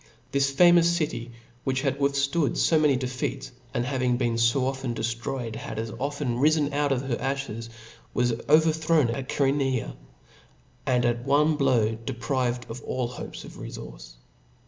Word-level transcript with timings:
This 0.31 0.49
famous 0.49 0.89
city, 0.89 1.31
which 1.63 1.83
had 1.83 1.99
ciup/^^ 1.99 2.09
withftood 2.31 2.67
fo 2.69 2.79
many 2.79 2.95
defeats, 2.95 3.51
and 3.71 3.83
after 3.85 3.91
having 3.93 4.17
been 4.17 4.35
fo 4.35 4.65
often 4.65 4.95
dellroyed, 4.95 5.55
had 5.55 5.77
as 5.77 5.91
often 5.99 6.37
rifen 6.37 6.73
out 6.73 6.91
of 6.91 7.03
her 7.03 7.17
aflies, 7.17 7.69
was 8.11 8.33
overthrown 8.49 9.09
at 9.11 9.29
Chseronea, 9.29 9.95
and 10.87 11.05
at 11.05 11.23
one 11.23 11.55
blow 11.55 11.93
deprived 11.93 12.65
of 12.67 12.81
all 12.81 13.09
hopes 13.09 13.43
of 13.43 13.57
refource. 13.59 14.13